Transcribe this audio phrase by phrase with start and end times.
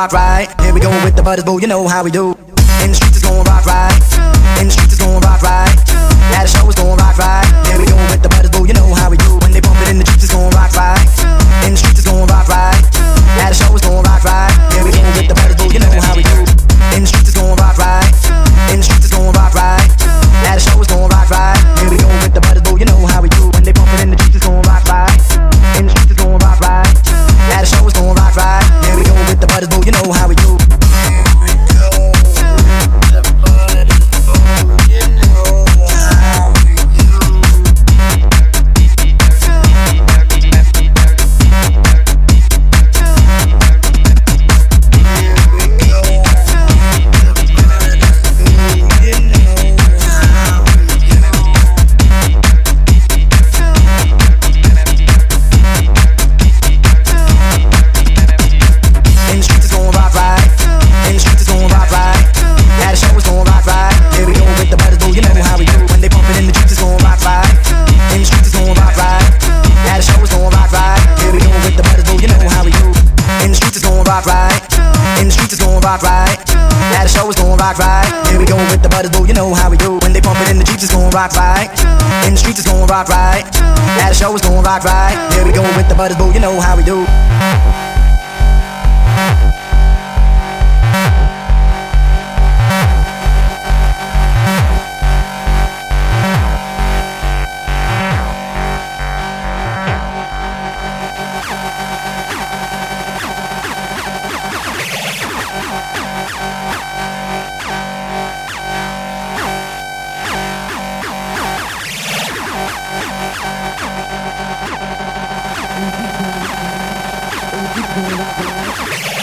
[0.00, 0.60] rock right.
[0.62, 2.29] Here we go with the butters, boo, you know how we do.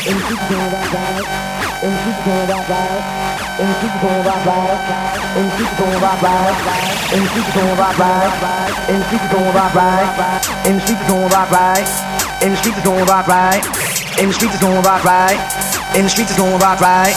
[0.07, 1.19] and keep going that way,
[1.83, 2.91] and keep going that way,
[3.59, 4.71] and keep going that way,
[5.35, 6.47] and keep going that way,
[7.11, 8.31] and keep going right.
[8.39, 10.07] way, and keep going that way,
[10.63, 11.83] and keep going that way,
[12.39, 13.59] and keep going that way,
[14.23, 15.35] and keep going that way.
[15.97, 17.15] And the streets is going right, right.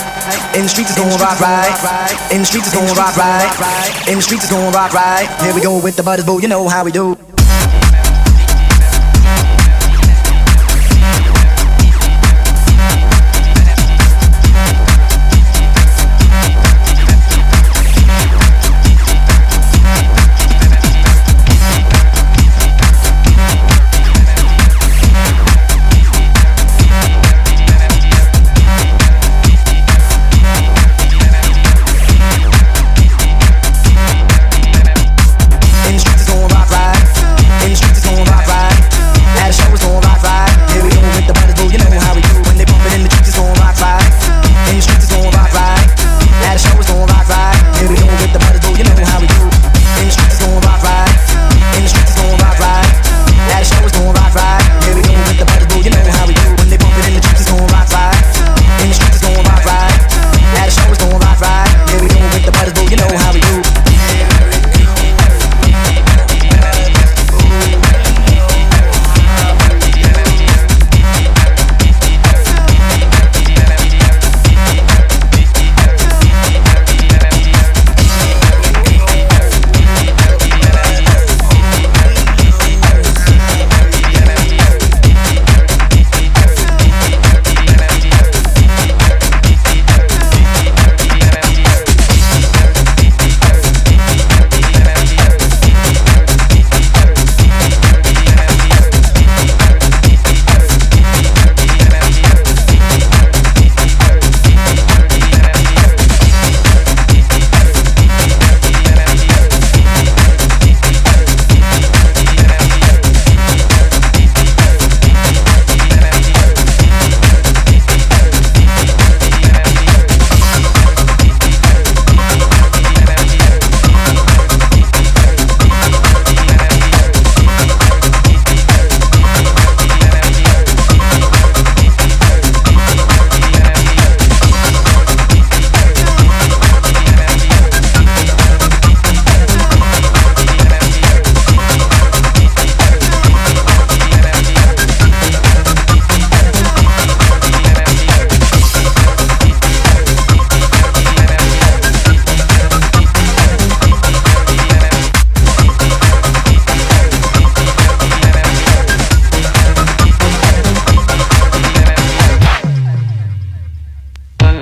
[0.55, 2.33] And the streets is going right, right.
[2.33, 4.09] And the streets is going right, right.
[4.09, 5.29] And the streets is going right, right.
[5.45, 6.41] Here we go with the butters, boo.
[6.41, 7.30] You know how we do.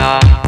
[0.08, 0.47] Power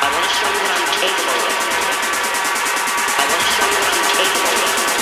[0.00, 1.56] I want to show you what I'm capable of.
[3.18, 4.97] I want to show you what I'm capable of.